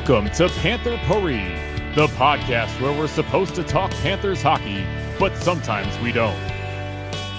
[0.00, 4.82] Welcome to Panther Parade, the podcast where we're supposed to talk Panthers hockey,
[5.18, 6.40] but sometimes we don't.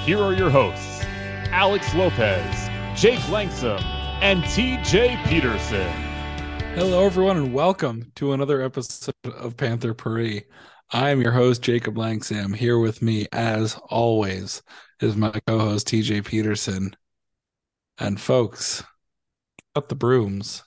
[0.05, 1.03] Here are your hosts,
[1.49, 3.81] Alex Lopez, Jake Langsam,
[4.21, 5.91] and TJ Peterson.
[6.75, 10.45] Hello, everyone, and welcome to another episode of Panther Parade.
[10.91, 12.55] I'm your host, Jacob Langsam.
[12.55, 14.61] Here with me, as always,
[14.99, 16.95] is my co host, TJ Peterson.
[17.97, 18.83] And folks,
[19.75, 20.61] up the brooms.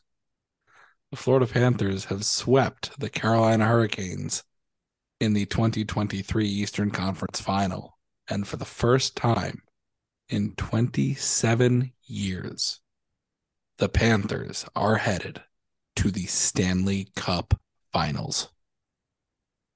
[1.15, 4.43] The Florida Panthers have swept the Carolina Hurricanes
[5.21, 7.97] in the 2023 Eastern Conference Final.
[8.29, 9.63] And for the first time
[10.29, 12.81] in 27 years,
[13.79, 15.41] the Panthers are headed
[15.95, 17.61] to the Stanley Cup
[17.93, 18.49] Finals.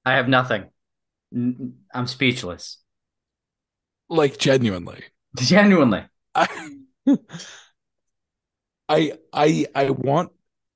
[0.04, 0.64] I have nothing.
[1.32, 2.78] I'm speechless.
[4.08, 5.04] Like genuinely.
[5.36, 6.02] Genuinely.
[6.34, 6.48] I
[8.88, 10.32] I I I want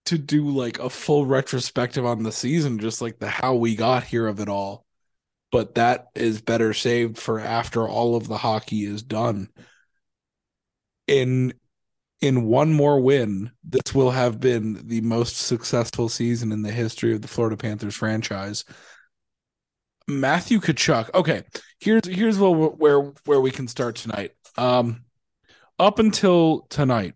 [0.06, 4.04] to do like a full retrospective on the season, just like the how we got
[4.04, 4.84] here of it all.
[5.50, 9.48] But that is better saved for after all of the hockey is done.
[11.06, 11.54] In
[12.20, 17.12] in one more win, this will have been the most successful season in the history
[17.12, 18.64] of the Florida Panthers franchise.
[20.08, 21.12] Matthew Tkachuk.
[21.14, 21.42] Okay,
[21.80, 24.32] here's here's where where where we can start tonight.
[24.56, 25.04] Um,
[25.78, 27.14] up until tonight,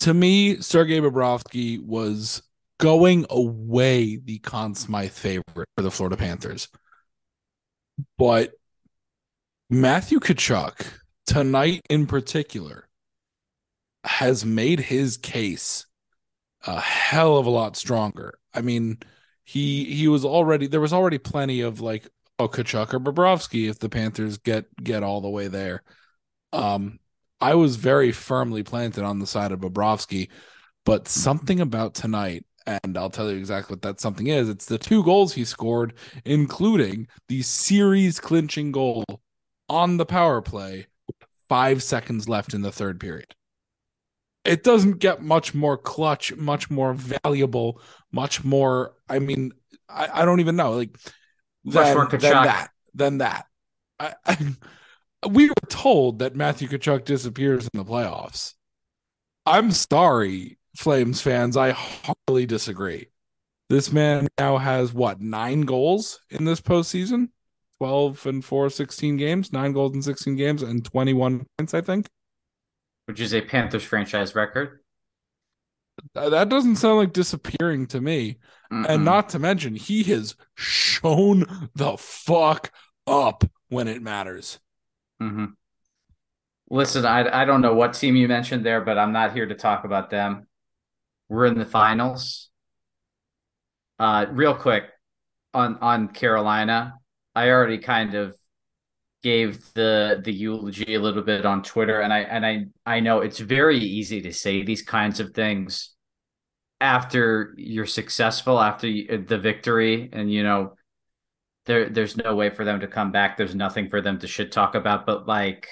[0.00, 2.42] to me, Sergei Bobrovsky was
[2.78, 6.68] going away the Conn Smythe favorite for the Florida Panthers.
[8.18, 8.52] But
[9.70, 10.86] Matthew Tkachuk,
[11.26, 12.88] tonight in particular,
[14.04, 15.86] has made his case
[16.66, 18.38] a hell of a lot stronger.
[18.54, 18.98] I mean,
[19.44, 23.78] he he was already there was already plenty of like oh Tkachuk or Bobrovsky if
[23.78, 25.82] the Panthers get get all the way there.
[26.52, 26.98] Um,
[27.40, 30.28] I was very firmly planted on the side of Bobrovsky,
[30.84, 34.48] but something about tonight, and I'll tell you exactly what that something is.
[34.48, 35.94] It's the two goals he scored,
[36.24, 39.04] including the series clinching goal
[39.68, 40.86] on the power play,
[41.48, 43.34] five seconds left in the third period.
[44.44, 47.80] It doesn't get much more clutch, much more valuable,
[48.12, 48.94] much more.
[49.08, 49.52] I mean,
[49.88, 50.96] I, I don't even know, like
[51.64, 52.70] than, than that.
[52.94, 53.46] Than that.
[53.98, 54.36] I, I
[55.28, 58.54] we were told that Matthew Tkachuk disappears in the playoffs.
[59.44, 61.56] I'm sorry, Flames fans.
[61.56, 63.08] I heartily disagree.
[63.68, 67.28] This man now has what nine goals in this postseason?
[67.78, 72.08] 12 and 4, 16 games, nine goals in 16 games, and 21 points, I think.
[73.06, 74.80] Which is a Panthers franchise record.
[76.14, 78.38] That doesn't sound like disappearing to me.
[78.72, 78.86] Mm-mm.
[78.88, 82.70] And not to mention, he has shown the fuck
[83.06, 84.58] up when it matters.
[85.22, 85.46] Mm-hmm.
[86.68, 89.54] Listen, I I don't know what team you mentioned there, but I'm not here to
[89.54, 90.46] talk about them.
[91.28, 92.50] We're in the finals.
[93.98, 94.84] Uh, real quick
[95.54, 96.94] on on Carolina,
[97.34, 98.36] I already kind of
[99.22, 103.20] gave the the eulogy a little bit on Twitter, and I and I I know
[103.20, 105.94] it's very easy to say these kinds of things
[106.80, 110.74] after you're successful, after the victory, and you know
[111.66, 113.36] there there's no way for them to come back.
[113.36, 115.04] There's nothing for them to shit talk about.
[115.04, 115.68] But like,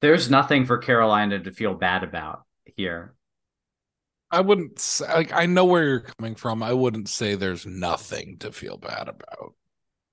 [0.00, 2.42] there's nothing for Carolina to feel bad about
[2.76, 3.14] here.
[4.30, 6.62] I wouldn't say, like I know where you're coming from.
[6.62, 9.54] I wouldn't say there's nothing to feel bad about.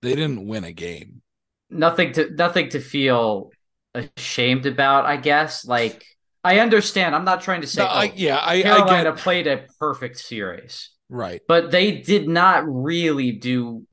[0.02, 1.22] They didn't win a game.
[1.70, 3.52] Nothing to nothing to feel
[3.94, 5.66] ashamed about, I guess.
[5.66, 6.04] Like
[6.44, 7.16] I understand.
[7.16, 9.18] I'm not trying to say no, I, oh, yeah, I Carolina I get...
[9.18, 10.90] played a perfect series.
[11.10, 11.42] Right.
[11.48, 13.86] But they did not really do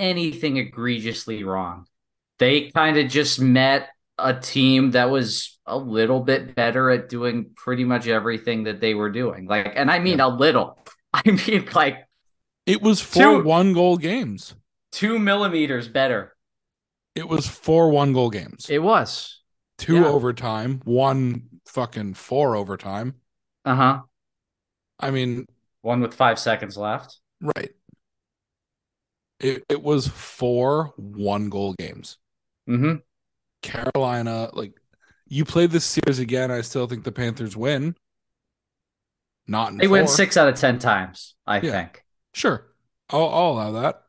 [0.00, 1.86] anything egregiously wrong.
[2.38, 7.50] They kind of just met a team that was a little bit better at doing
[7.54, 9.46] pretty much everything that they were doing.
[9.46, 10.26] Like, and I mean yeah.
[10.26, 10.78] a little.
[11.12, 12.06] I mean like
[12.66, 14.54] it was four two, one goal games.
[14.92, 16.34] Two millimeters better.
[17.14, 18.66] It was four one goal games.
[18.68, 19.40] It was.
[19.78, 20.06] Two yeah.
[20.06, 23.14] overtime, one fucking four overtime.
[23.64, 24.00] Uh-huh.
[24.98, 25.46] I mean
[25.82, 27.18] one with five seconds left.
[27.40, 27.70] Right.
[29.40, 32.18] It, it was four one goal games.
[32.68, 32.96] Mm-hmm.
[33.62, 34.72] Carolina, like
[35.26, 37.94] you play this series again, I still think the Panthers win.
[39.46, 39.92] Not they four.
[39.92, 41.34] win six out of ten times.
[41.46, 41.72] I yeah.
[41.72, 42.04] think.
[42.34, 42.66] Sure,
[43.08, 44.02] I'll, I'll allow that.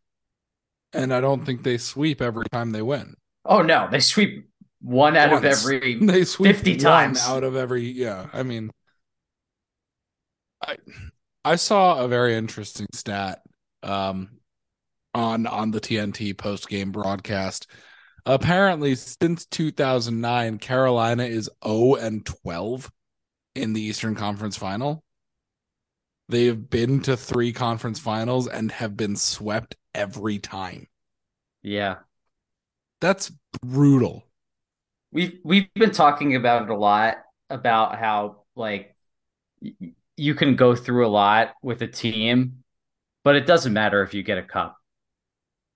[0.94, 3.16] And I don't think they sweep every time they win.
[3.46, 4.52] Oh no, they sweep
[4.82, 5.46] one out Once.
[5.46, 8.72] of every they sweep 50 times out of every yeah i mean
[10.66, 10.76] i
[11.46, 13.42] i saw a very interesting stat
[13.84, 14.30] um
[15.14, 17.68] on on the TNT post game broadcast.
[18.26, 22.92] Apparently, since 2009, Carolina is 0 and 12
[23.56, 25.04] in the Eastern Conference Final.
[26.30, 30.88] They have been to three conference finals and have been swept every time.
[31.62, 31.98] Yeah.
[33.02, 33.32] That's
[33.62, 34.24] brutal.
[35.12, 37.18] We've we've been talking about it a lot
[37.50, 38.96] about how like
[39.62, 39.74] y-
[40.16, 42.64] you can go through a lot with a team,
[43.26, 44.78] but it doesn't matter if you get a cup.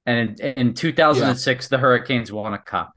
[0.06, 2.94] And in, in 2006, the Hurricanes won a cup.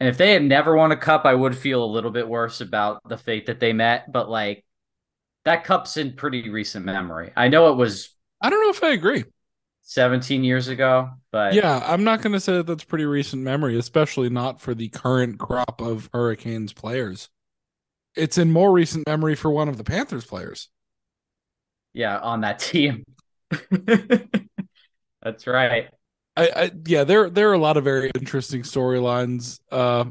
[0.00, 2.60] And if they had never won a cup, I would feel a little bit worse
[2.60, 4.10] about the fate that they met.
[4.10, 4.64] But like
[5.44, 7.32] that cup's in pretty recent memory.
[7.36, 8.10] I know it was
[8.40, 9.24] I don't know if I agree.
[9.84, 13.78] 17 years ago, but Yeah, I'm not going to say that that's pretty recent memory,
[13.78, 17.28] especially not for the current crop of Hurricanes players.
[18.14, 20.68] It's in more recent memory for one of the Panthers players.
[21.92, 23.04] yeah, on that team.
[25.22, 25.88] That's right.
[26.36, 29.60] I, I yeah, there there are a lot of very interesting storylines.
[29.70, 30.06] Uh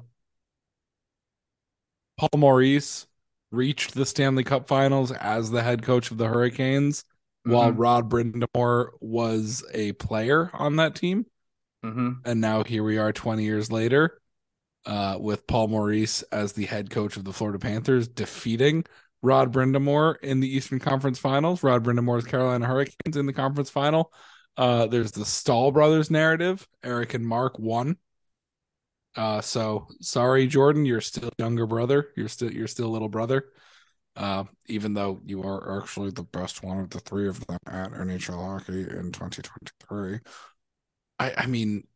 [2.17, 3.07] Paul Maurice
[3.51, 7.03] reached the Stanley Cup Finals as the head coach of the Hurricanes,
[7.43, 7.79] while Mhm.
[7.79, 11.25] Rod Brind'Amour was a player on that team.
[11.83, 12.21] Mhm.
[12.25, 14.21] And now here we are 20 years later,
[14.85, 18.85] uh, with Paul Maurice as the head coach of the Florida Panthers, defeating
[19.23, 21.63] Rod Brind'Amour in the Eastern Conference Finals.
[21.63, 24.13] Rod Brind'Amour's Carolina Hurricanes in the conference final.
[24.57, 26.67] Uh, there's the Staal brothers narrative.
[26.83, 27.97] Eric and Mark won.
[29.15, 32.09] Uh, so sorry, Jordan, you're still younger brother.
[32.15, 33.45] You're still you're still little brother.
[34.15, 37.91] Uh, even though you are actually the best one of the three of them at
[37.91, 40.19] NHL hockey in 2023.
[41.19, 41.87] I I mean,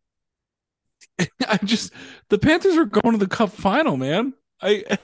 [1.47, 1.93] I just
[2.29, 4.33] the Panthers are going to the Cup final, man.
[4.61, 4.97] I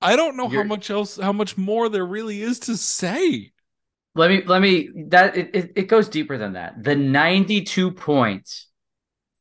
[0.00, 3.52] I don't know how You're- much else, how much more there really is to say.
[4.16, 6.82] Let me let me that it, it, goes deeper than that.
[6.82, 8.68] The 92 points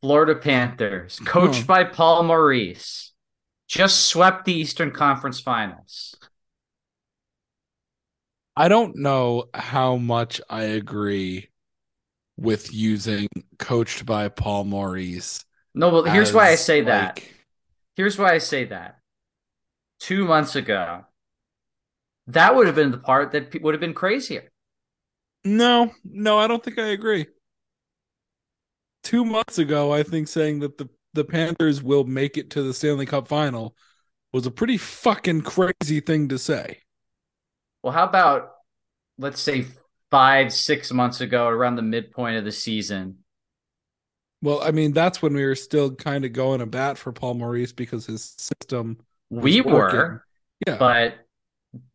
[0.01, 1.25] Florida Panthers, hmm.
[1.25, 1.65] coached Huh.
[1.65, 3.13] by Paul Maurice,
[3.69, 6.15] just swept the Eastern Conference Finals.
[8.57, 11.49] I don't know how much I agree
[12.37, 15.45] with using coached by Paul Maurice.
[15.73, 17.21] No, but here's why I say that.
[17.95, 18.99] Here's why I say that.
[20.01, 21.05] Two months ago,
[22.27, 24.51] that would have been the part that would have been crazier.
[25.45, 27.27] No, no, I don't think I agree.
[29.03, 32.73] Two months ago, I think saying that the, the Panthers will make it to the
[32.73, 33.75] Stanley Cup final
[34.33, 36.79] was a pretty fucking crazy thing to say.
[37.83, 38.55] Well, how about
[39.17, 39.67] let's say
[40.11, 43.19] five, six months ago, around the midpoint of the season?
[44.41, 47.35] Well, I mean, that's when we were still kind of going to bat for Paul
[47.35, 48.99] Maurice because his system
[49.29, 50.23] We was were.
[50.67, 50.77] Yeah.
[50.77, 51.24] but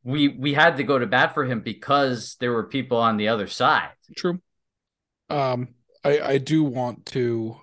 [0.02, 3.28] we we had to go to bat for him because there were people on the
[3.28, 3.90] other side.
[4.16, 4.40] True.
[5.28, 5.68] Um,
[6.04, 7.56] I I do want to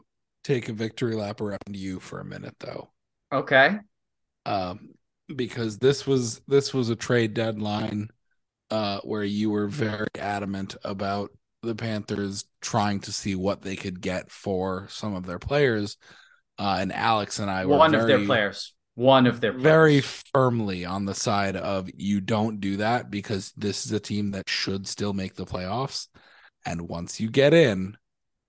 [0.43, 2.89] take a victory lap around you for a minute though.
[3.31, 3.77] Okay.
[4.45, 4.91] Um,
[5.35, 8.09] because this was this was a trade deadline
[8.69, 11.31] uh where you were very adamant about
[11.63, 15.97] the Panthers trying to see what they could get for some of their players.
[16.59, 18.73] Uh, and Alex and I were One of their players.
[18.97, 19.63] One of their players.
[19.63, 24.31] very firmly on the side of you don't do that because this is a team
[24.31, 26.07] that should still make the playoffs.
[26.65, 27.95] And once you get in,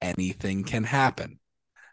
[0.01, 1.39] anything can happen.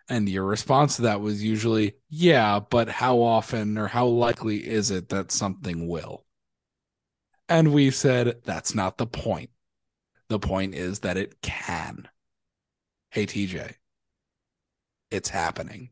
[0.07, 4.89] And your response to that was usually, yeah, but how often or how likely is
[4.89, 6.23] it that something will?
[7.49, 9.49] And we said, that's not the point.
[10.29, 12.07] The point is that it can.
[13.09, 13.73] Hey, TJ,
[15.11, 15.89] it's happening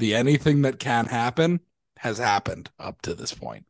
[0.00, 1.60] the anything that can happen
[1.98, 3.66] has happened up to this point.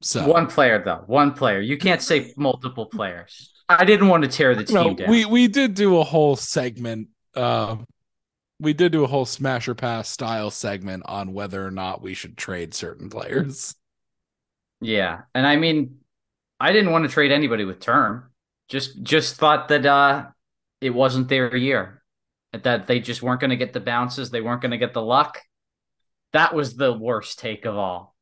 [0.00, 1.02] So One player though.
[1.06, 1.60] One player.
[1.60, 3.52] You can't say multiple players.
[3.68, 5.10] I didn't want to tear the team no, down.
[5.10, 7.08] we we did do a whole segment.
[7.34, 7.76] Uh,
[8.60, 12.36] we did do a whole smasher pass style segment on whether or not we should
[12.36, 13.74] trade certain players.
[14.80, 15.22] Yeah.
[15.34, 15.98] And I mean,
[16.60, 18.30] I didn't want to trade anybody with term.
[18.68, 20.26] Just just thought that uh
[20.80, 21.95] it wasn't their year.
[22.52, 25.02] That they just weren't going to get the bounces, they weren't going to get the
[25.02, 25.40] luck.
[26.32, 28.14] That was the worst take of all.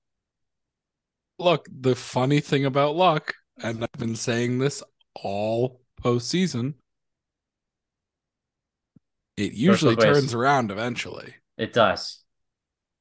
[1.38, 4.82] Look, the funny thing about luck, and I've been saying this
[5.14, 6.74] all postseason,
[9.36, 11.34] it usually turns around eventually.
[11.58, 12.22] It does.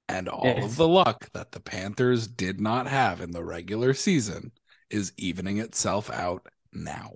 [0.07, 3.93] And all It's- of the luck that the Panthers did not have in the regular
[3.93, 4.51] season
[4.89, 7.13] is evening itself out now.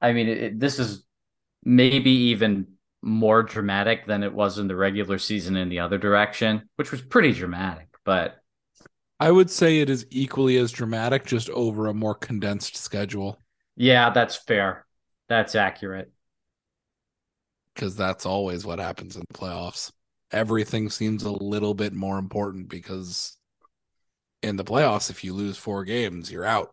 [0.00, 1.04] I mean, it, this is
[1.64, 2.66] maybe even
[3.02, 7.02] more dramatic than it was in the regular season in the other direction, which was
[7.02, 8.36] pretty dramatic, but
[9.18, 13.40] I would say it is equally as dramatic, just over a more condensed schedule,
[13.76, 14.86] yeah, that's fair.
[15.28, 16.10] That's accurate.
[17.74, 19.90] because that's always what happens in the playoffs.
[20.32, 23.36] Everything seems a little bit more important because
[24.42, 26.72] In the playoffs, if you lose four games, you're out.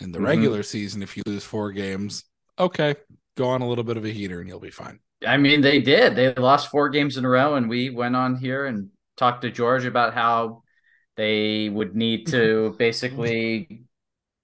[0.00, 0.24] In the Mhm.
[0.24, 2.24] regular season, if you lose four games,
[2.58, 2.94] okay,
[3.36, 5.00] go on a little bit of a heater and you'll be fine.
[5.26, 6.14] I mean, they did.
[6.14, 9.50] They lost four games in a row, and we went on here and talked to
[9.50, 10.62] George about how
[11.16, 13.82] they would need to basically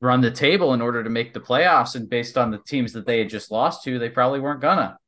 [0.00, 1.94] run the table in order to make the playoffs.
[1.94, 4.99] And based on the teams that they had just lost to, they probably weren't gonna.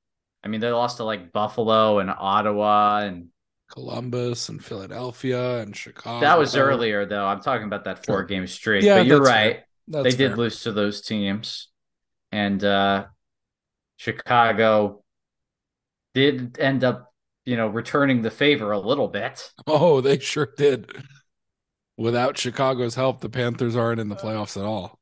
[0.44, 3.28] I mean, they lost to like Buffalo and Ottawa, and
[3.68, 6.20] Columbus and Philadelphia and Chicago.
[6.20, 7.26] that was earlier, though.
[7.26, 8.84] I'm talking about that four game streak.
[8.84, 9.64] Yeah, but you're right.
[9.90, 10.02] fair.
[10.04, 11.68] They did lose to those teams
[12.32, 13.06] and uh
[13.96, 15.02] chicago
[16.14, 17.12] did end up
[17.44, 20.90] you know returning the favor a little bit Oh, they sure did.
[21.98, 24.98] Without Chicago's help, the Panthers aren't in the playoffs at all.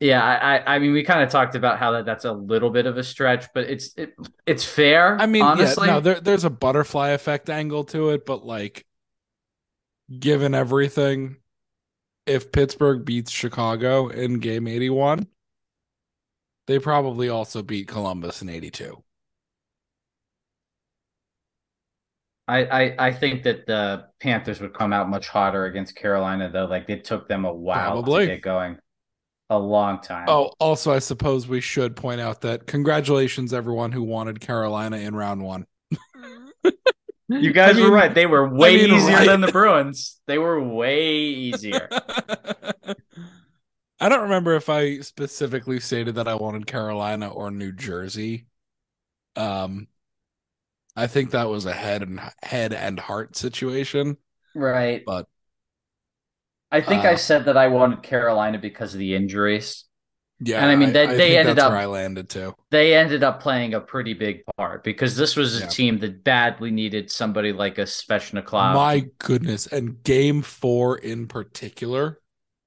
[0.00, 2.86] yeah i i, mean we kind of talked about how that, that's a little bit
[2.86, 4.14] of a stretch but it's it,
[4.46, 8.24] it's fair I mean, honestly yeah, no, there, there's a butterfly effect angle to it,
[8.24, 8.86] but like,
[10.18, 11.36] given everything,
[12.26, 15.26] if Pittsburgh beats Chicago in game 81,
[16.70, 19.02] they probably also beat Columbus in 82.
[22.46, 26.64] I, I i think that the panthers would come out much hotter against carolina though
[26.66, 28.26] like it took them a while Probably.
[28.26, 28.76] to get going
[29.50, 34.04] a long time Oh, also, I suppose we should point out that congratulations, everyone who
[34.04, 35.66] wanted Carolina in round one.
[37.28, 39.26] you guys I mean- were right they were way mean, easier right.
[39.26, 41.88] than the bruins they were way easier
[44.00, 48.46] I don't remember if I specifically stated that I wanted Carolina or New Jersey.
[49.36, 49.88] Um,
[50.96, 54.16] I think that was a head and head and heart situation.
[54.54, 55.02] Right.
[55.06, 55.26] But
[56.72, 59.84] I think uh, I said that I wanted Carolina because of the injuries.
[60.42, 62.54] yeah, And I mean, they- they think ended up- where I landed too.
[62.70, 65.66] They ended up playing a pretty big part because this was a Yeah.
[65.68, 68.74] team that badly needed somebody like a Svechnikov.
[68.74, 72.19] My goodness, and Game Four in particular,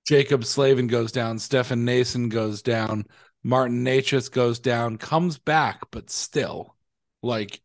[0.05, 3.05] Jaccob Slavin goes down, Stefan Noesen goes down,
[3.43, 6.75] Martin Necas goes down, comes back, but still,
[7.21, 7.61] like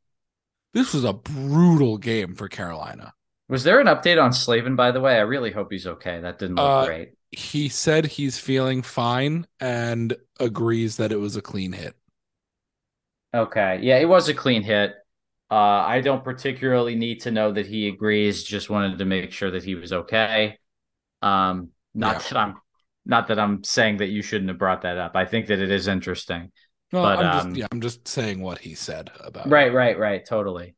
[0.75, 3.15] this was a brutal game for Carolina.
[3.49, 5.17] Was there an update on Slavin, by the way?
[5.17, 6.21] I really hope he's okay.
[6.21, 7.15] That didn't look Uh, great.
[7.31, 11.97] he said he's feeling fine and agrees that it was a clean hit.
[13.35, 13.81] Okay.
[13.83, 14.95] Yeah, it was a clean hit.
[15.51, 18.43] Uh, I don't particularly need to know that he agrees.
[18.45, 20.59] Just wanted to make sure that he was okay.
[21.23, 22.19] Um, not Yeah.
[22.29, 22.55] that I'm
[23.05, 25.17] not that I'm saying that you shouldn't have brought that up.
[25.17, 26.53] I think that it is interesting.
[26.93, 29.49] Well, But, I'm um, just yeah, I'm just saying what he said about.
[29.49, 30.75] Right, right, right, totally.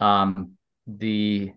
[0.00, 0.52] Um,
[0.86, 1.52] the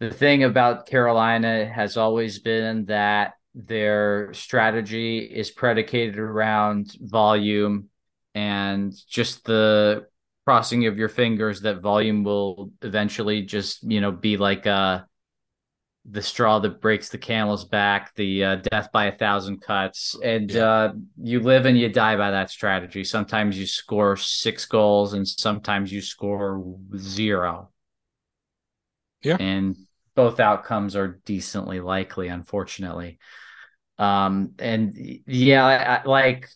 [0.00, 7.88] the thing about Carolina has always been that their strategy is predicated around volume
[8.34, 10.06] and just the
[10.44, 15.00] crossing of your fingers that volume will eventually just, you know, be like uh
[16.08, 20.16] the straw that breaks the camel's back, the uh, death by a thousand cuts.
[20.22, 20.64] And Yeah.
[20.64, 23.02] uh, you live and you die by that strategy.
[23.02, 26.62] Sometimes you score six goals and sometimes you score
[26.96, 27.70] zero.
[29.22, 29.36] Yeah.
[29.40, 29.76] And
[30.14, 33.18] both outcomes are decently likely, unfortunately.
[33.98, 34.94] Um, and
[35.26, 36.48] yeah, I, I, like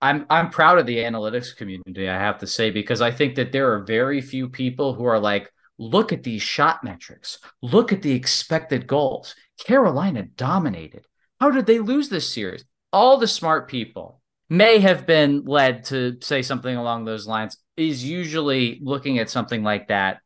[0.00, 3.52] I'm I'm proud of the analytics community, I have to say, because I think that
[3.52, 8.02] there are very few people who are like, look at these shot metrics, look at
[8.02, 9.34] the expected goals.
[9.64, 11.06] Carolina dominated.
[11.40, 12.64] How did they lose this series?
[12.92, 18.04] All the smart people may have been led to say something along those lines, is
[18.04, 20.18] usually looking at something like that.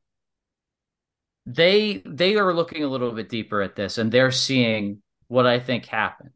[1.46, 5.60] They they are looking a little bit deeper at this and they're seeing what I
[5.60, 6.30] think happened,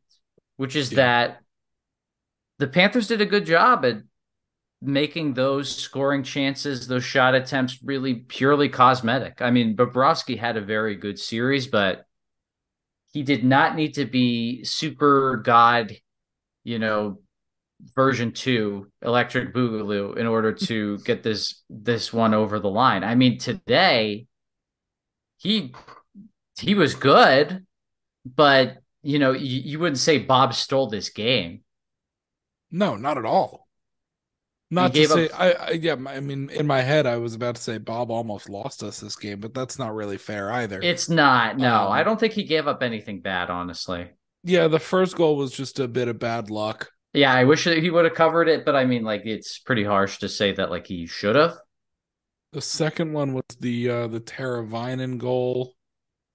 [0.56, 0.96] which is Yeah.
[0.96, 1.40] that
[2.58, 3.96] the Panthers did a good job at
[4.82, 9.40] making those scoring chances, those shot attempts really purely cosmetic.
[9.40, 12.04] I mean, Bobrovsky had a very good series, but
[13.12, 15.92] he did not need to be super god,
[16.64, 17.20] you know,
[17.94, 23.04] version 2 electric boogaloo in order to get this this one over the line.
[23.04, 24.26] I mean, today
[25.36, 25.74] he
[26.58, 27.66] he was good,
[28.24, 31.62] but you know, you, you wouldn't say Bob stole this game.
[32.70, 33.61] No, not at all.
[34.72, 37.56] Not to say, up- I, I yeah, I mean, in my head, I was about
[37.56, 40.80] to say Bob almost lost us this game, but that's not really fair either.
[40.80, 41.58] It's not.
[41.58, 44.10] No, Um, I don't think he gave up anything bad, honestly.
[44.42, 46.90] yeah, the first goal was just a bit of bad luck.
[47.12, 49.84] Yeah, I wish that he would have covered it, but I mean, like, it's pretty
[49.84, 51.58] harsh to say that like he should have.
[52.52, 55.74] The second one was the uh the Teravainen goal.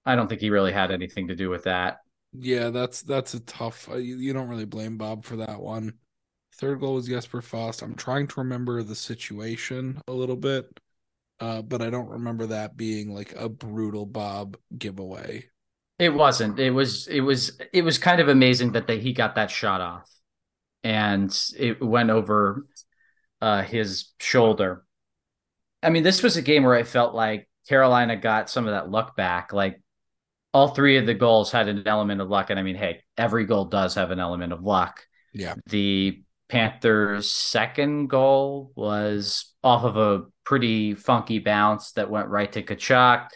[0.06, 1.98] I don't think he really had anything to do with that.
[2.32, 3.88] Yeah, that's that's a tough.
[3.90, 5.94] uh, You, you don't really blame Bob for that one.
[6.58, 7.82] Third goal was Jesper Fast.
[7.82, 10.66] I'm trying to remember the situation a little bit,
[11.38, 15.44] uh, but I don't remember that being like a brutal Bob giveaway.
[16.00, 16.58] It wasn't.
[16.58, 17.06] It was.
[17.06, 17.60] It was.
[17.72, 20.10] It was kind of amazing that they, he got that shot off,
[20.82, 22.66] and it went over
[23.40, 24.84] uh, his shoulder.
[25.80, 28.90] I mean, this was a game where I felt like Carolina got some of that
[28.90, 29.52] luck back.
[29.52, 29.80] Like
[30.52, 33.44] all three of the goals had an element of luck, and I mean, hey, every
[33.44, 35.04] goal does have an element of luck.
[35.32, 35.54] Yeah.
[35.66, 42.62] The Panthers' second goal was off of a pretty funky bounce that went right to
[42.62, 43.28] Tkachuk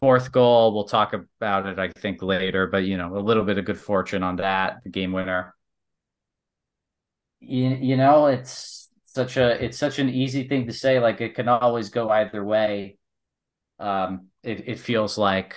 [0.00, 3.56] fourth goal we'll talk about it i think later but you know a little bit
[3.56, 5.54] of good fortune on that the game winner.
[7.40, 11.34] You, you know it's such a it's such an easy thing to say like it
[11.34, 12.98] can always go either way.
[13.78, 15.54] Um it, it feels like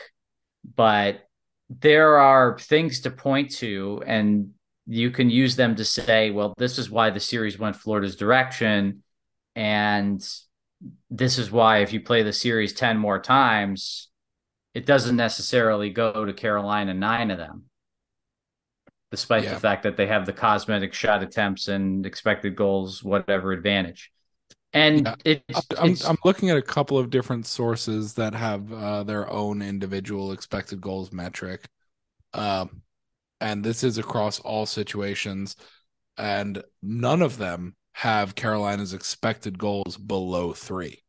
[0.75, 1.27] but
[1.69, 4.51] there are things to point to and
[4.91, 9.03] you can use them to say well this is why the series went florida's direction
[9.55, 10.27] and
[11.09, 14.09] this is why if you play the series 10 more times
[14.73, 17.63] it doesn't necessarily go to Carolina nine of them,
[19.11, 19.53] despite yeah.
[19.53, 24.11] the fact that they have the cosmetic shot attempts and expected goals, whatever advantage.
[24.71, 25.39] And yeah.
[25.79, 30.31] I'm, I'm looking at a couple of different sources that have uh, their own individual
[30.31, 31.65] expected goals metric.
[32.35, 32.83] Um,
[33.39, 35.55] and this is across all situations.
[36.17, 41.03] And none of them have Carolina's expected goals below three,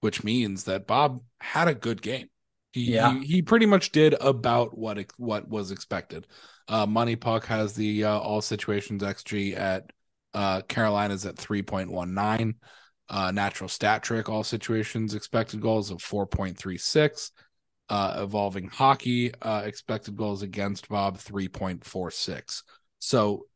[0.00, 2.28] which means that Bob had a good game.
[2.72, 3.18] He, yeah.
[3.18, 6.26] he, he pretty much did about what what was expected.
[6.68, 9.90] Uh, Money Puck has the uh, all situations xG at
[10.32, 12.54] uh, Carolina's at three point one nine.
[13.10, 17.30] Uh, natural stat trick all situations expected goals of four point three six.
[17.92, 22.62] Uh, evolving hockey uh, expected goals against Bob three point four six.
[23.00, 23.46] So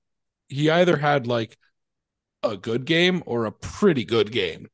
[0.49, 1.57] he either had like
[2.42, 4.68] a good game or a pretty good game.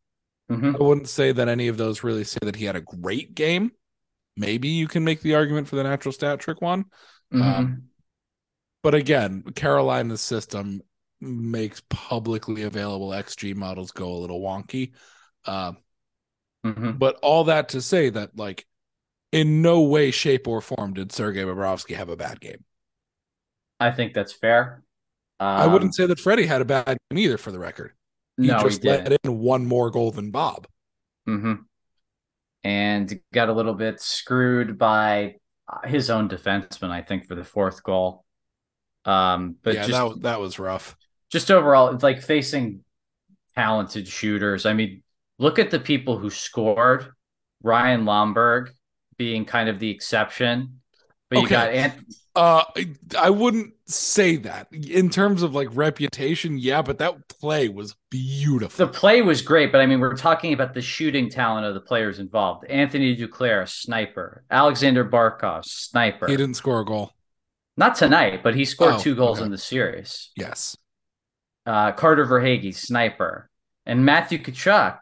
[0.51, 0.77] Mm-hmm.
[0.77, 3.71] I wouldn't say that any of those really say that he had a great game
[4.37, 6.85] maybe you can make the argument for the natural stat trick one.
[7.33, 7.43] Mm-hmm.
[7.43, 7.83] Um,
[8.83, 10.83] but again, Carolina's system
[11.21, 14.93] makes publicly available XG models go a little wonky.
[15.45, 15.73] Uh,
[16.65, 16.93] mm-hmm.
[16.93, 18.67] But all that to say that, like,
[19.33, 22.65] in no way, shape, or form did Sergei Bobrovsky have a bad game.
[23.81, 24.85] I think that's fair.
[25.41, 27.93] Um, I wouldn't say that Freddie had a bad game either, for the record.
[28.37, 30.69] He no, just he let in one more goal than Bob.
[31.29, 31.63] Mm-hmm
[32.65, 35.37] and got a little bit screwed by
[35.85, 38.25] his own defenseman, I think, for the fourth goal.
[39.05, 40.97] Um, but yeah, just, that was, that was rough.
[41.31, 42.85] Just overall, it's like facing
[43.57, 44.67] talented shooters.
[44.67, 45.03] I mean,
[45.39, 47.09] look at the people who scored.
[47.65, 48.71] Ryan Lomberg
[49.17, 50.81] being kind of the exception,
[51.29, 51.45] but okay.
[51.45, 52.65] you got Ant- uh,
[53.19, 56.57] I wouldn't say that in terms of like reputation.
[56.57, 58.87] Yeah, but that play was beautiful.
[58.87, 61.81] The play was great, but I mean, we're talking about the shooting talent of the
[61.81, 62.65] players involved.
[62.67, 64.45] Anthony Duclair, sniper.
[64.51, 66.27] Alexander Barkov, sniper.
[66.27, 67.13] He didn't score a goal.
[67.77, 69.47] Not tonight, but he scored oh, two goals okay.
[69.47, 70.31] in the series.
[70.37, 70.77] Yes.
[71.67, 73.49] Uh, Carter Verhaeghe, sniper,
[73.87, 74.99] and Matthew Tkachuk,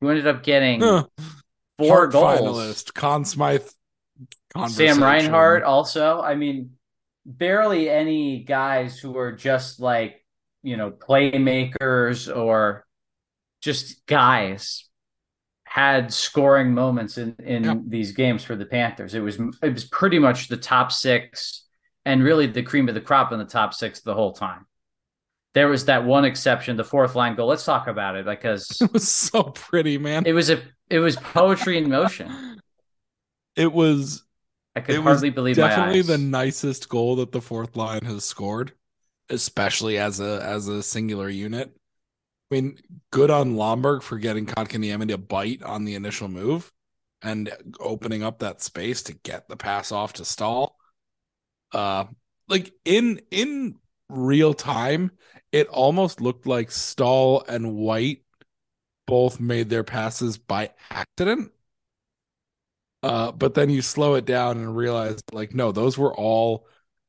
[0.00, 0.82] who ended up getting
[1.78, 2.58] four Hart goals.
[2.58, 3.68] Finalist, Conn Smythe
[4.68, 6.20] Sam Reinhart also.
[6.20, 6.72] I mean,
[7.24, 10.24] barely any guys who are just like,
[10.62, 12.86] you know, playmakers or
[13.60, 14.88] just guys
[15.64, 17.78] had scoring moments in in yep.
[17.86, 19.14] these games for the Panthers.
[19.14, 21.66] It was it was pretty much the top 6
[22.04, 24.66] and really the cream of the crop in the top 6 the whole time.
[25.54, 27.46] There was that one exception, the fourth line goal.
[27.46, 30.24] Let's talk about it because it was so pretty, man.
[30.26, 30.60] It was a
[30.92, 32.60] it was poetry in motion.
[33.56, 34.22] It was
[34.76, 38.72] I could it hardly believe definitely the nicest goal that the fourth line has scored,
[39.30, 41.72] especially as a as a singular unit.
[42.50, 42.78] I mean,
[43.10, 46.70] good on Lomberg for getting Kotkaniemi to bite on the initial move
[47.22, 47.50] and
[47.80, 50.76] opening up that space to get the pass off to Staal.
[51.72, 52.04] Uh,
[52.48, 53.76] like in in
[54.10, 55.12] real time,
[55.52, 58.24] it almost looked like Staal and White
[59.12, 61.52] both made their passes by accident
[63.02, 66.66] uh, but then you slow it down and realize, like, no, those were all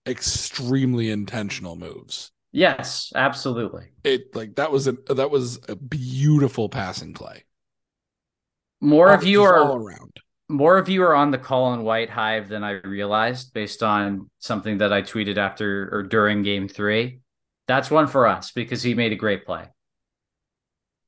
[0.07, 2.31] extremely intentional moves.
[2.51, 3.89] Yes, absolutely.
[4.03, 7.45] It like that was a that was a beautiful passing play.
[8.79, 10.17] More all, of you are all around.
[10.49, 14.79] More of you are on the Colin White hive than I realized, based on something
[14.79, 17.21] that I tweeted after or during Game Three.
[17.67, 19.65] That's one for us because he made a great play.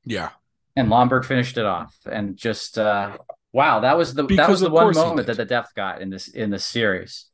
[0.04, 0.30] Yeah,
[0.76, 3.18] and Lomberg finished it off, and just uh,
[3.56, 6.10] Wow, that was the because that was the one moment that the depth got in
[6.10, 7.28] this in this series.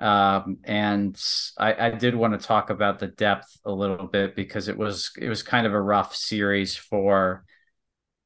[0.00, 1.16] Um, and
[1.56, 5.12] I, I did want to talk about the depth a little bit because it was
[5.16, 7.44] it was kind of a rough series for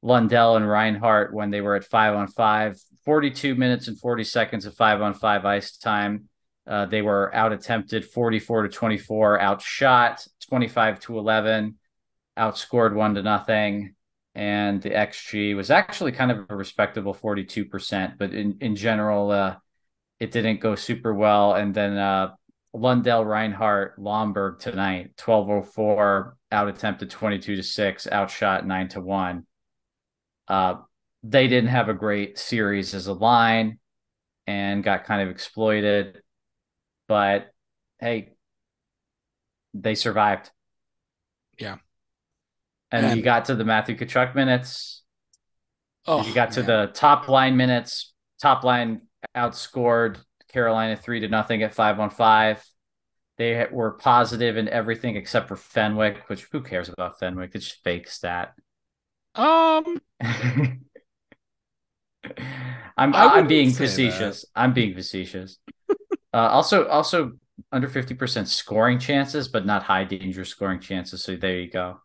[0.01, 4.65] Lundell and Reinhart when they were at five on five, 42 minutes and 40 seconds
[4.65, 6.27] of five on five ice time.
[6.65, 11.77] Uh, they were out attempted 44 to 24, outshot 25 to 11,
[12.39, 13.93] outscored one to nothing.
[14.35, 19.55] And the XG was actually kind of a respectable 42%, but in, in general, uh,
[20.19, 21.53] it didn't go super well.
[21.53, 22.33] And then uh,
[22.73, 29.45] Lundell, Reinhart, Lomberg tonight, 1204, out attempted 22 to 6, outshot 9 to 1.
[30.47, 30.75] Uh,
[31.23, 33.79] they didn't have a great series as a line
[34.47, 36.21] and got kind of exploited.
[37.07, 37.51] But
[37.99, 38.33] hey,
[39.73, 40.51] they survived.
[41.57, 41.77] Yeah.
[42.91, 45.03] And, you got to the Matthew Tkachuk minutes.
[46.07, 46.67] Oh, you got to man.
[46.67, 48.13] the top line minutes.
[48.41, 49.01] Top line
[49.35, 50.17] outscored
[50.51, 52.63] Carolina three to nothing at five on five.
[53.37, 57.51] They were positive in everything except for Fenwick, which who cares about Fenwick?
[57.53, 58.53] It's just fake stat.
[59.35, 59.99] um.
[62.97, 64.45] I'm I'm being facetious.
[64.55, 65.59] I'm being facetious.
[66.33, 67.33] uh, also, also
[67.71, 71.23] under fifty percent scoring chances, but not high danger scoring chances.
[71.23, 71.99] So there you go.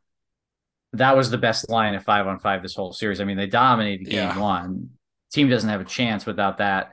[0.94, 3.20] That was the best line of five on five this whole series.
[3.20, 4.38] I mean, they dominated game Yeah.
[4.38, 4.90] one.
[5.32, 6.92] Team doesn't have a chance without that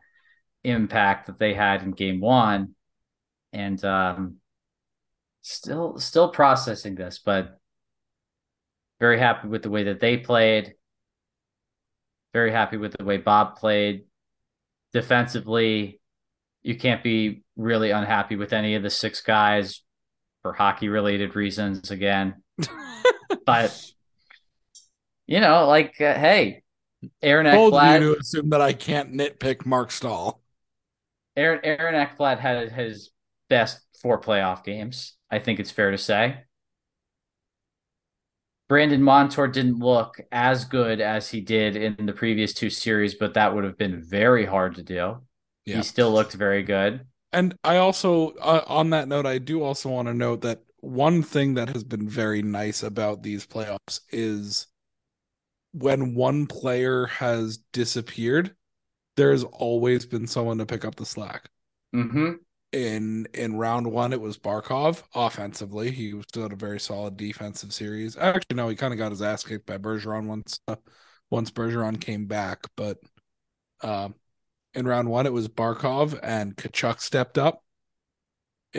[0.63, 2.75] impact that they had in game one,
[3.53, 4.35] and um,
[5.41, 7.57] still still processing this, but
[8.99, 10.73] very happy with the way that they played.
[12.33, 14.05] Very happy with the way Bob played.
[14.93, 15.99] Defensively,
[16.61, 19.81] you can't be really unhappy with any of the six guys
[20.41, 22.43] for hockey related reasons again.
[23.45, 23.91] But
[25.25, 26.63] you know, like uh, hey,
[27.21, 30.41] Aaron Told you to assume that I can't nitpick Marc Staal.
[31.35, 33.11] Aaron Aaron Ekblad had his
[33.49, 35.15] best four playoff games.
[35.29, 36.43] I think it's fair to say.
[38.69, 43.33] Brandon Montour didn't look as good as he did in the previous two series, but
[43.35, 45.21] that would have been very hard to do.
[45.65, 45.77] Yeah.
[45.77, 47.05] He still looked very good.
[47.31, 51.23] And I also, uh, on that note, I do also want to note that one
[51.23, 54.67] thing that has been very nice about these playoffs is
[55.73, 58.55] when one player has disappeared,
[59.17, 61.49] there's always been someone to pick up the slack.
[61.93, 62.39] hmm
[62.73, 65.89] In in round one, it was Barkov offensively.
[65.89, 68.17] He still had a very solid defensive series.
[68.17, 70.75] Actually, no, he kind of got his ass kicked by Bergeron once uh,
[71.29, 72.65] once Bergeron came back.
[72.75, 72.97] But
[73.81, 74.15] um,
[74.75, 77.63] in round one, it was Barkov and Tkachuk stepped up.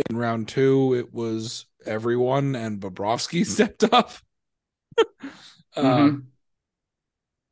[0.09, 4.13] In round two, it was everyone and Bobrovsky stepped up.
[5.77, 5.87] Mm-hmm.
[5.87, 6.27] um,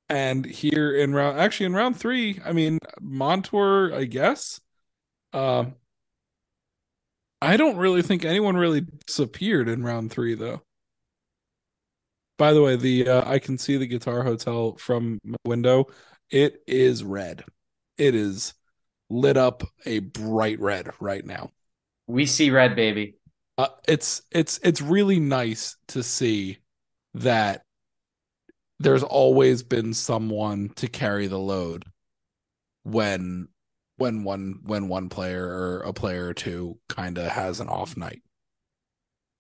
[0.08, 4.60] and here in round, actually in round three, I mean Montour, I guess.
[5.32, 5.74] Um,
[7.42, 10.62] I don't really think anyone really disappeared in round three, though.
[12.38, 15.86] By the way, the uh, I can see the Guitar Hotel from my window.
[16.30, 17.44] It is red.
[17.98, 18.54] It is
[19.08, 21.50] lit up a bright red right now.
[22.06, 23.16] We see red, baby.
[23.58, 26.58] Uh, it's it's it's really nice to see
[27.14, 27.62] that
[28.78, 31.84] there's always been someone to carry the load
[32.84, 33.48] when
[33.96, 37.96] when one when one player or a player or two kind of has an off
[37.96, 38.22] night.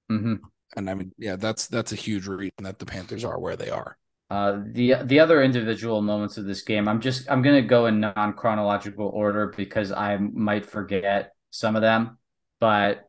[0.08, 3.56] hmm And I mean, yeah, that's that's a huge reason that the Panthers are where
[3.56, 3.96] they are.
[4.28, 8.00] Uh, the the other individual moments of this game, I'm just I'm gonna go in
[8.00, 12.18] non chronological order because I might forget some of them.
[12.58, 13.08] But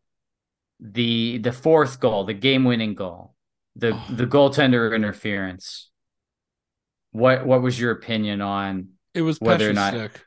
[0.79, 3.33] the the fourth goal, the game winning goal,
[3.75, 4.05] the Oh.
[4.09, 5.89] the goaltender interference.
[7.11, 8.89] What what was your opinion on?
[9.13, 10.21] It was Whether or not- stick.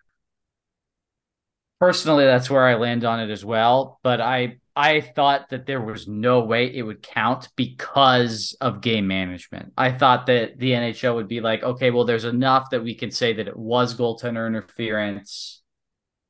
[1.78, 4.00] Personally, that's where I land on it as well.
[4.02, 9.06] But I I thought that there was no way it would count because of game
[9.06, 9.72] management.
[9.76, 13.10] I thought that the NHL would be like, okay, well, there's enough that we can
[13.10, 15.62] say that it was goaltender interference,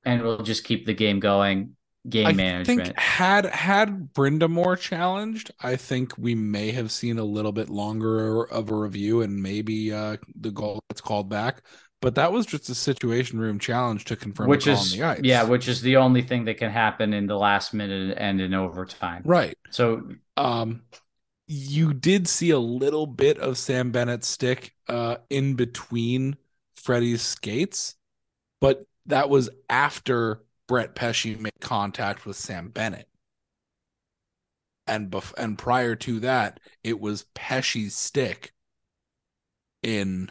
[0.04, 1.76] and we'll just keep the game going.
[2.08, 2.96] Game I management.
[2.96, 8.44] think had had Brind'Amour challenged, I think we may have seen a little bit longer
[8.44, 11.62] of a review and maybe uh, the goal gets called back.
[12.00, 15.20] But that was just a situation room challenge to confirm which is on the ice.
[15.22, 18.54] yeah, which is the only thing that can happen in the last minute and in
[18.54, 19.22] overtime.
[19.24, 19.56] right.
[19.68, 20.08] So
[20.38, 20.82] Um,
[21.46, 26.36] you did see a little bit of Sam Bennett's stick uh, in between
[26.76, 27.96] Freddie's skates,
[28.60, 33.08] but that was after Brett Pesce made contact with Sam Bennett.
[34.86, 38.52] And bef- and prior to that, it was Pesce's stick
[39.82, 40.30] in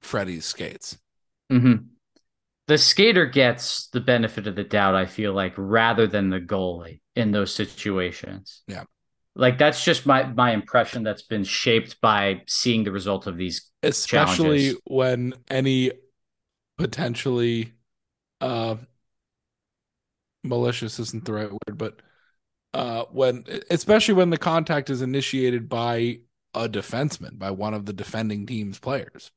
[0.00, 0.96] Freddie's skates.
[1.52, 1.84] mhm.
[2.66, 7.02] the skater gets the benefit of the doubt, I feel like, rather than the goalie
[7.14, 8.62] in those situations.
[8.68, 8.84] Yeah.
[9.34, 13.70] Like that's just my my impression that's been shaped by seeing the result of these
[13.82, 14.80] especially Challenges.
[14.86, 15.92] when any
[16.78, 17.74] potentially
[18.40, 18.76] uh
[20.44, 22.00] malicious isn't the right word, but
[22.74, 26.20] uh, when especially when the contact is initiated by
[26.54, 29.30] a defenseman, by one of the defending team's players.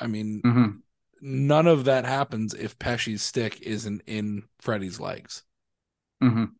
[0.00, 0.82] I mean, Mhm.
[1.20, 5.44] none of that happens if Pesce's stick isn't in Freddie's legs.
[6.22, 6.52] Mhm.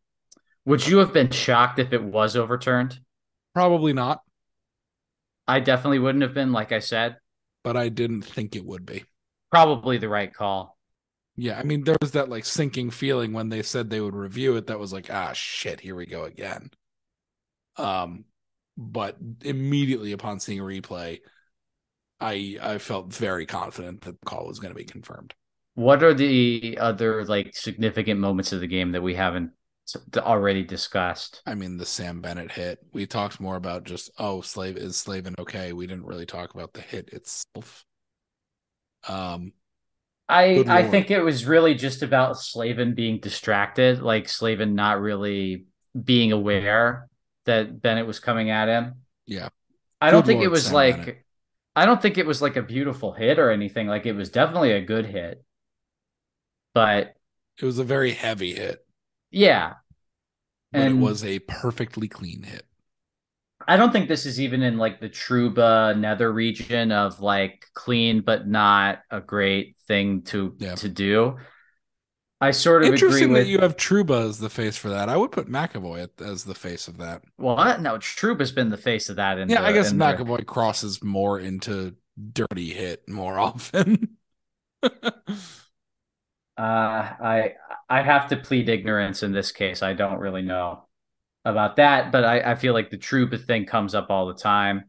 [0.65, 2.99] Would you have been shocked if it was overturned?
[3.53, 4.23] Probably not,
[5.47, 7.17] I definitely wouldn't have been, like I said.
[7.63, 9.05] but I didn't think it would be.
[9.49, 10.77] Probably the right call.
[11.35, 14.55] Yeah, I mean, there was that like sinking feeling when they said they would review
[14.55, 16.69] it that was like, ah, shit, here we go again.
[17.77, 18.25] Um,
[18.77, 21.19] but immediately upon seeing a replay,
[22.19, 25.33] I I felt very confident that the call was going to be confirmed.
[25.75, 29.51] What are the other like significant moments of the game that we haven't
[30.17, 31.41] already discussed?
[31.47, 32.79] I mean, the Sam Bennett hit.
[32.93, 35.73] We talked more about just oh, slave is Slavin okay.
[35.73, 37.85] We didn't really talk about the hit itself.
[39.07, 39.53] Um,
[40.29, 45.65] I I think it was really just about Slavin being distracted, like Slavin not really
[46.01, 47.09] being aware
[47.45, 48.95] that Bennett was coming at him.
[49.25, 49.49] Yeah.
[50.01, 51.25] I don't think it was Sam like Bennett.
[51.75, 53.87] I don't think it was like a beautiful hit or anything.
[53.87, 55.43] Like it was definitely a good hit.
[56.73, 57.15] But
[57.61, 58.85] it was a very heavy hit,
[59.29, 59.73] yeah.
[60.71, 62.65] And- it was a perfectly clean hit.
[63.67, 68.21] I don't think this is even in like the Trouba nether region of like clean
[68.21, 70.75] but not a great thing to Yeah.
[70.75, 71.37] to do.
[72.41, 75.07] I sort of agree Interesting with that you have Trouba as the face for that.
[75.07, 77.21] I would put McAvoy as the face of that.
[77.37, 77.81] what?
[77.81, 79.37] No, Trouba's been the face of that.
[79.39, 81.95] In Yeah, the- I guess in the- McAvoy crosses more into
[82.33, 84.17] dirty hit more often.
[84.83, 84.89] Uh,
[86.57, 87.53] I
[87.89, 89.81] I have to plead ignorance in this case.
[89.81, 90.85] I don't really know
[91.45, 94.85] about that, but I, I feel like the Trouba thing comes up all the time.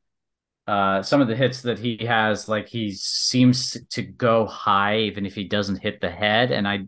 [0.66, 5.26] Uh, some of the hits that he has, like he seems to go high even
[5.26, 6.86] if he doesn't hit the head, and I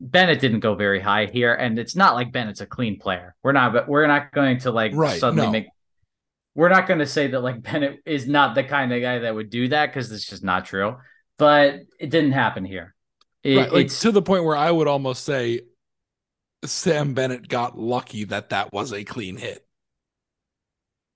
[0.00, 3.34] Bennett didn't go very high here, and it's not like Bennett's a clean player.
[3.42, 5.52] We're not, but we're not going to like Right, suddenly no.
[5.52, 5.66] make.
[6.54, 9.34] We're not going to say that like Bennett is not the kind of guy that
[9.34, 10.96] would do that because it's just not true.
[11.36, 12.94] But it didn't happen here.
[13.42, 15.62] It, right, like it's to the point where I would almost say
[16.64, 19.66] Sam Bennett got lucky that that was a clean hit.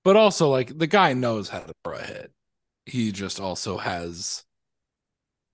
[0.05, 2.33] But also, like the guy knows how to throw a hit.
[2.87, 4.45] He just also has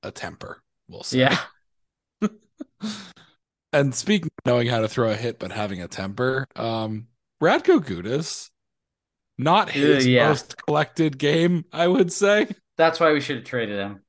[0.02, 0.62] a temper.
[0.88, 1.18] We'll say.
[1.20, 1.38] yeah.
[3.72, 7.08] And speaking of knowing how to throw a hit but having a temper, um,
[7.42, 8.50] Radko Gudas,
[9.36, 10.28] not his Uh, yeah.
[10.28, 12.46] most collected game, I would say.
[12.76, 14.02] That's why we should have traded him.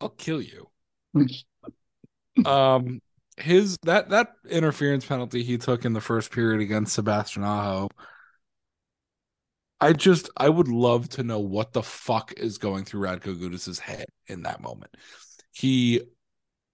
[0.00, 0.68] I'll kill you.
[2.44, 3.00] um,
[3.36, 7.88] his that that interference penalty he took in the first period against Sebastian Aho.
[9.80, 13.78] I just I would love to know what the fuck is going through Radko Gudas's
[13.78, 14.96] head in that moment.
[15.52, 16.02] He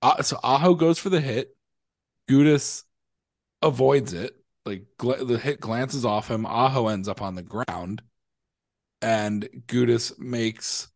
[0.03, 1.57] uh, so Aho goes for the hit.
[2.29, 2.85] Gudas
[3.61, 4.35] avoids it.
[4.64, 6.46] Like gl- the hit glances off him.
[6.46, 8.03] Aho ends up on the ground,
[9.01, 10.88] and Gudas makes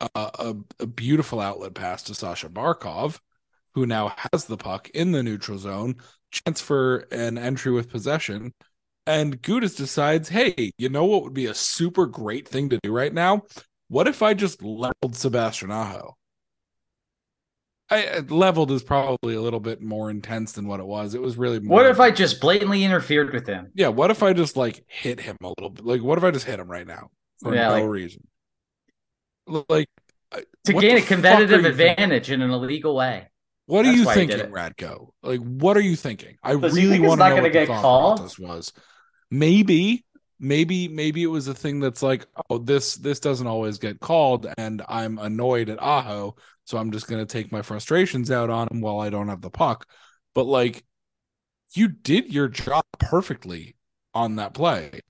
[0.00, 3.20] a, a, a beautiful outlet pass to Sasha Barkov,
[3.74, 5.96] who now has the puck in the neutral zone.
[6.30, 8.52] Chance for an entry with possession.
[9.06, 12.92] And Gudas decides, hey, you know what would be a super great thing to do
[12.92, 13.42] right now?
[13.88, 16.16] What if I just leveled Sebastian Aho?
[17.90, 21.14] I leveled is probably a little bit more intense than what it was.
[21.14, 23.70] It was really more What if I just blatantly interfered with him?
[23.74, 25.84] yeah, what if I just like hit him a little bit?
[25.84, 27.10] Like, what if I just hit him right now
[27.42, 28.26] for Yeah, no like- reason?
[29.46, 29.88] Like
[30.64, 33.28] To gain a competitive advantage in an illegal way.
[33.66, 34.50] What are you why he did thinking, it.
[34.50, 35.10] Radko?
[35.22, 36.36] Like, what are you thinking?
[36.42, 37.90] I Does he really think it's want not to know gonna what the get thought
[37.92, 38.16] called?
[38.16, 38.72] process was.
[39.30, 40.04] Maybe,
[40.38, 44.46] maybe, maybe it was a thing that's like, oh, this this doesn't always get called,
[44.58, 48.80] and I'm annoyed at Aho, so I'm just gonna take my frustrations out on him
[48.80, 49.86] while I don't have the puck.
[50.34, 50.84] But like,
[51.74, 53.76] you did your job perfectly
[54.14, 55.00] on that play.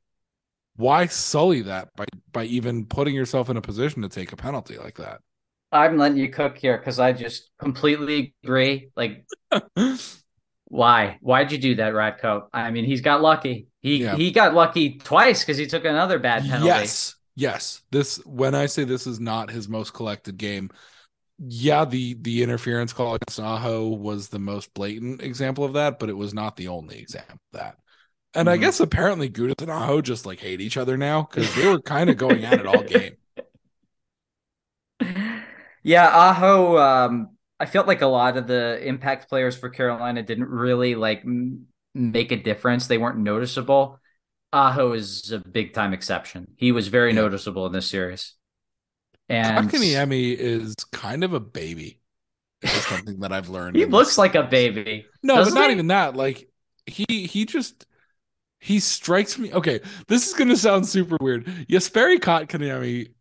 [0.76, 4.78] Why sully that by by even putting yourself in a position to take a penalty
[4.78, 5.20] like that?
[5.72, 8.90] I'm letting you cook here because I just completely agree.
[8.96, 9.24] Like,
[10.66, 11.18] why?
[11.20, 12.48] Why'd you do that, Radko?
[12.52, 13.68] I mean, he's got lucky.
[13.80, 14.16] He Yeah.
[14.16, 16.66] he got lucky twice because he took another bad penalty.
[16.66, 17.14] Yes.
[17.34, 17.82] Yes.
[17.90, 20.70] This when I say this is not his most collected game,
[21.38, 26.08] yeah, the the interference call against Aho was the most blatant example of that, but
[26.10, 27.78] it was not the only example of that.
[28.34, 28.60] And I Mhm.
[28.60, 32.08] guess apparently Gudas and Aho just like hate each other now because they were kind
[32.10, 33.16] of going at it all game.
[35.82, 36.78] Yeah, Aho.
[36.78, 41.20] Um, I felt like a lot of the impact players for Carolina didn't really like
[41.24, 42.86] m- make a difference.
[42.86, 43.98] They weren't noticeable.
[44.52, 46.48] Aho is a big time exception.
[46.56, 47.22] He was very Yeah.
[47.22, 48.34] noticeable in this series.
[49.28, 52.00] And Kotkaniemi is kind of a baby.
[52.62, 53.76] Is something that I've learned.
[53.76, 55.06] he looks this like a baby.
[55.22, 55.72] No, but doesn't not he?
[55.72, 56.14] even that.
[56.14, 56.48] Like
[56.86, 57.86] he he just
[58.60, 59.52] he strikes me.
[59.52, 61.46] Okay, this is gonna sound super weird.
[61.68, 63.12] Jesperi Kotkaniemi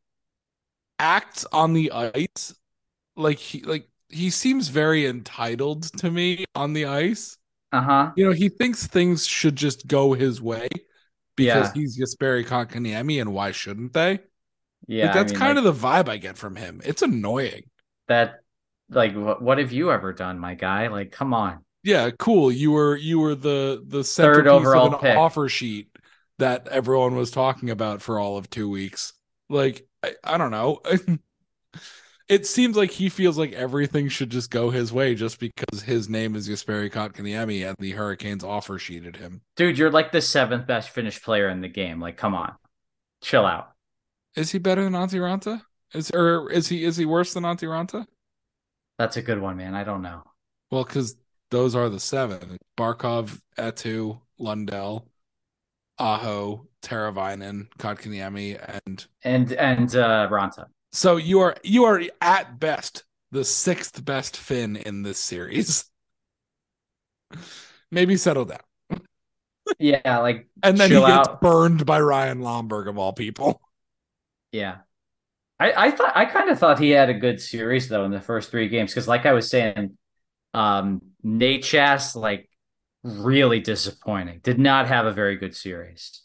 [1.01, 2.53] acts on the ice
[3.17, 7.37] like he like he seems very entitled to me on the ice.
[7.71, 8.11] Uh huh.
[8.15, 10.69] You know, he thinks things should just go his way
[11.37, 11.73] because Yeah.
[11.73, 14.21] he's Jesperi Kotkaniemi, and why shouldn't they?
[14.87, 16.81] Yeah, like, that's I mean, kind like, of the vibe I get from him.
[16.85, 17.63] It's annoying.
[18.07, 18.41] that.
[18.89, 20.87] Like, what, what have you ever done, my guy?
[20.87, 21.63] Like, come on.
[21.83, 22.51] Yeah, cool.
[22.51, 25.15] You were you were the the centerpiece overall of an pick.
[25.15, 25.95] offer sheet
[26.37, 29.13] that everyone was talking about for all of two weeks.
[29.49, 30.81] Like I, I don't know.
[32.27, 36.09] it seems like he feels like everything should just go his way just because his
[36.09, 39.41] name is Jesperi Kotkaniemi and the Hurricanes offer sheeted him.
[39.55, 41.99] Dude, you're like the seventh best finished player in the game.
[41.99, 42.55] Like, come on.
[43.21, 43.71] Chill out.
[44.35, 45.61] Is he better than Antti Raanta?
[45.93, 48.05] Is or is he is he worse than Antti Raanta?
[48.97, 49.75] That's a good one, man.
[49.75, 50.23] I don't know.
[50.69, 51.17] Well, because
[51.49, 55.05] those are the seven: Barkov, Eetu, Lundell,
[56.01, 60.65] Aho, Teravainen, Kotkaniemi, and And and uh Raanta.
[60.93, 65.85] So you are you are at best the sixth best Finn in this series.
[67.91, 68.59] Maybe settle down.
[69.79, 71.41] Yeah, like And then Chill he gets out.
[71.41, 73.61] burned by Ryan Lomberg of all people.
[74.51, 74.77] yeah.
[75.59, 78.21] I, I thought I kind of thought he had a good series though in the
[78.21, 79.97] first three games because like I was saying,
[80.55, 82.49] um Necas like
[83.03, 84.39] really disappointing.
[84.43, 86.21] Did not have a very good series.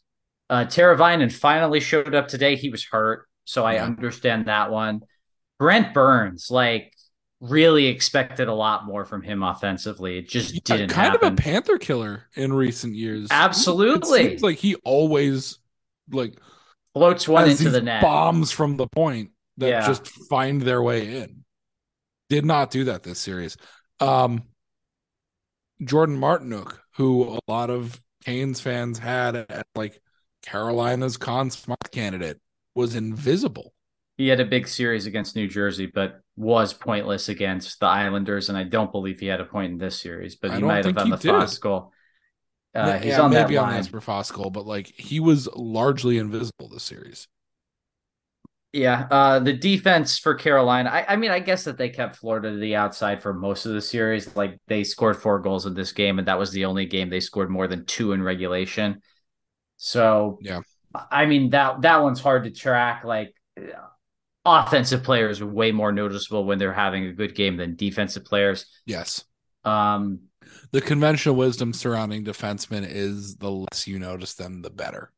[0.51, 2.57] Uh Teravainen finally showed up today.
[2.57, 3.85] He was hurt, so I Yeah.
[3.85, 5.03] understand that one.
[5.59, 6.93] Brent Burns, like
[7.41, 10.19] really expected a lot more from him offensively.
[10.19, 11.27] It just Yeah, didn't kind happen.
[11.29, 13.29] of a Panther killer in recent years.
[13.31, 14.21] Absolutely.
[14.21, 15.59] It seems like he always
[16.11, 16.39] like
[16.95, 18.01] Floats one into the net.
[18.03, 19.87] bombs from the point that Yeah.
[19.87, 21.45] just find their way in.
[22.31, 23.57] Did not do that this series.
[24.01, 24.43] Um
[25.83, 30.01] Jordan Martinook, who a lot of Canes fans had at like
[30.43, 32.41] Carolina's Conn Smythe candidate,
[32.75, 33.73] was invisible.
[34.17, 38.57] He had a big series against New Jersey, but was pointless against the Islanders, and
[38.57, 40.37] I don't believe he had a point in this series.
[40.37, 41.93] But he might have on the goal.
[42.75, 43.77] Uh, Yeah, he's on that maybe on line.
[43.77, 47.29] the Jesper Fast goal, but like he was largely invisible this series.
[48.77, 50.91] Yeah, uh, the defense for Carolina.
[50.91, 53.73] I, I mean, I guess that they kept Florida to the outside for most of
[53.73, 54.37] the series.
[54.37, 57.21] Like they scored four goals in this game, and that was the only game they
[57.21, 59.01] scored more than two in regulation.
[59.79, 60.61] So Yeah.
[61.11, 63.05] I mean that that one's hard to track.
[63.05, 63.35] Like
[64.45, 68.67] offensive players are way more noticeable when they're having a good game than defensive players.
[68.85, 69.25] Yes.
[69.65, 70.21] Um,
[70.73, 75.13] The conventional wisdom surrounding defensemen is the less you notice them, the better.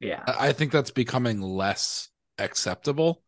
[0.00, 3.22] yeah, I I think that's becoming less acceptable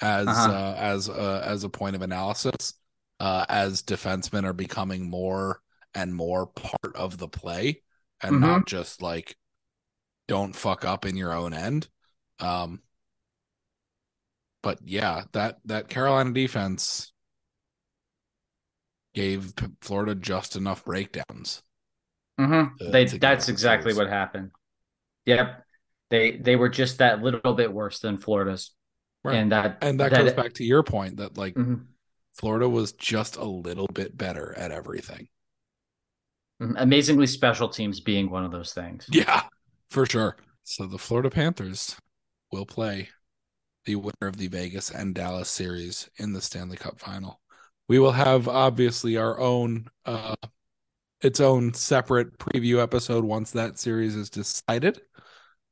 [0.00, 0.50] as Uh-huh.
[0.50, 2.74] uh, as uh, as a point of analysis
[3.20, 5.60] uh, as defensemen are becoming more
[5.94, 7.82] and more part of the play
[8.22, 8.40] and Mhm.
[8.40, 9.36] not just like
[10.28, 11.88] don't fuck up in your own end.
[12.40, 12.82] Um,
[14.62, 17.12] but yeah, that that Carolina defense
[19.14, 21.62] gave Florida just enough breakdowns.
[22.40, 22.76] Mhm.
[22.78, 24.50] to- they to that's exactly what happened.
[25.26, 25.63] Yep,
[26.14, 28.70] they they were just that little bit worse than Florida's,
[29.24, 29.36] Right.
[29.36, 31.86] and that And that, goes back to your point that like Mhm.
[32.32, 35.28] Florida was just a little bit better at everything.
[36.62, 36.74] Mhm.
[36.78, 39.06] amazingly special teams being one of those things.
[39.10, 39.42] Yeah,
[39.90, 40.36] for sure.
[40.62, 41.96] So the Florida Panthers
[42.52, 43.08] will play
[43.86, 47.40] the winner of the Vegas and Dallas series in the Stanley Cup final.
[47.88, 50.36] We will have obviously our own uh
[51.20, 55.00] its own separate preview episode once that series is decided.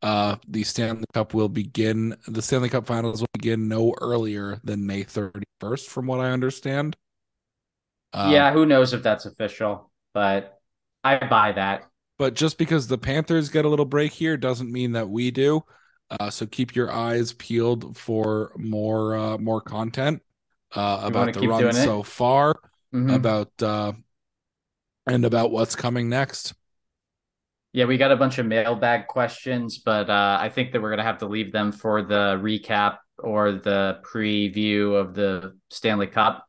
[0.02, 4.84] Uh the Stanley Cup will begin the Stanley Cup finals will begin no earlier than
[4.84, 6.96] May 31st from what I understand.
[8.12, 10.58] Um, yeah, who knows if that's official, but
[11.04, 11.84] I buy that.
[12.18, 15.64] But just because the Panthers get a little break here doesn't mean that we do.
[16.10, 20.20] Uh, so keep your eyes peeled for more uh, more content
[20.74, 22.56] uh, about the run so far,
[22.92, 23.14] Mhm.
[23.14, 23.92] about uh,
[25.06, 26.54] and about what's coming next.
[27.72, 31.04] Yeah, we got a bunch of mailbag questions, but uh, I think that we're gonna
[31.04, 36.46] have to leave them for the recap or the preview of the Stanley Cup.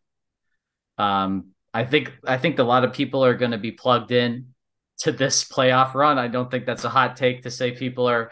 [0.98, 4.54] Um, I think I think a lot of people are gonna be plugged in
[5.00, 6.18] to this playoff run.
[6.18, 8.32] I don't think that's a hot take to say people are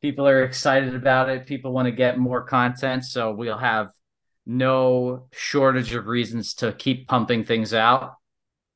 [0.00, 1.46] people are excited about it.
[1.46, 3.90] People want to get more content, so we'll have
[4.46, 8.14] no shortage of reasons to keep pumping things out.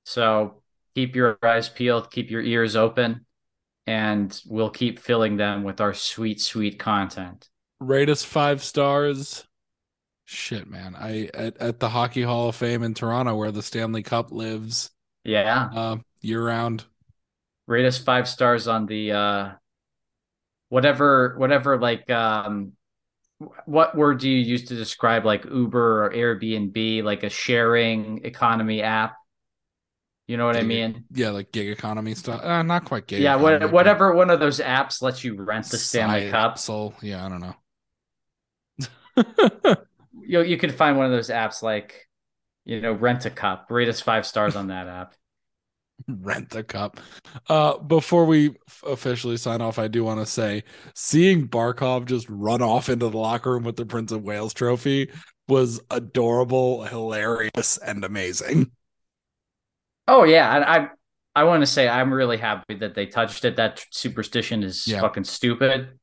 [0.04, 0.62] So
[0.94, 3.26] keep your eyes peeled, keep your ears open,
[3.86, 7.48] and we'll keep filling them with our sweet, sweet content.
[7.80, 9.44] Rate us five stars.
[10.24, 10.96] Shit, man.
[10.98, 14.90] I at, at the Hockey Hall of Fame in Toronto, where the Stanley Cup lives,
[15.22, 15.68] Yeah.
[15.74, 16.84] uh, year round.
[17.66, 19.50] Rate us five stars on the uh
[20.68, 22.72] whatever whatever like um
[23.66, 28.80] what word do you use to describe like Uber or Airbnb, like a sharing economy
[28.82, 29.16] app?
[30.26, 31.04] You know what I mean?
[31.12, 32.42] Yeah, like gig economy stuff.
[32.42, 33.20] Uh, not quite gig.
[33.20, 36.58] yeah, economy, what, whatever one of those apps lets you rent the Stanley Cup.
[36.58, 37.54] So Yeah, I don't know.
[40.26, 42.08] You you can find one of those apps like
[42.64, 43.66] you know, rent a cup.
[43.70, 45.14] Rate us five stars on that app.
[46.08, 46.98] Rent the cup.
[47.48, 50.64] Uh, before we f- officially sign off, I do want to say
[50.94, 55.10] seeing Barkov just run off into the locker room with the Prince of Wales trophy
[55.46, 58.70] was adorable, hilarious, and amazing.
[60.06, 60.88] Oh yeah, and I
[61.34, 63.56] I want to say I'm really happy that they touched it.
[63.56, 65.00] That superstition is Yeah.
[65.00, 65.98] fucking stupid.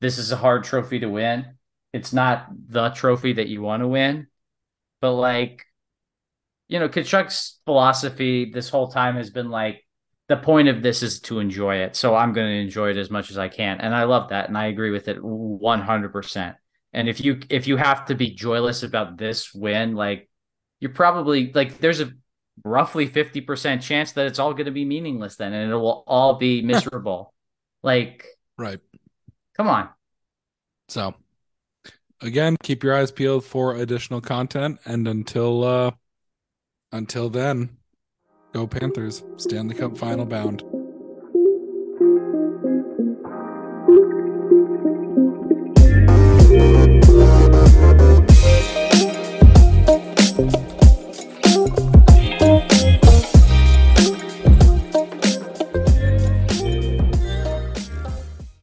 [0.00, 1.56] This is a hard trophy to win.
[1.92, 4.26] It's not the trophy that you want to win,
[5.00, 5.64] but like,
[6.68, 9.84] you know, Tkachuk's philosophy this whole time has been like,
[10.28, 11.94] the point of this is to enjoy it.
[11.96, 14.48] So I'm going to enjoy it as much as I can, and I love that,
[14.48, 16.12] and I agree with it 100.
[16.12, 16.56] percent
[16.92, 20.28] And if you if you have to be joyless about this win, like
[20.80, 22.12] you're probably like there's a
[22.64, 26.34] roughly 50% chance that it's all going to be meaningless then and it will all
[26.34, 27.32] be miserable.
[27.82, 28.26] like,
[28.56, 28.80] right.
[29.56, 29.88] Come on.
[30.88, 31.14] So,
[32.20, 35.90] again, keep your eyes peeled for additional content and until uh
[36.92, 37.76] until then,
[38.52, 39.24] go Panthers.
[39.36, 40.62] Stanley Cup final bound.